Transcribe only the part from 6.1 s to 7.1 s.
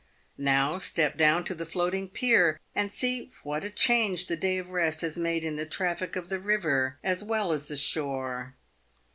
of the river,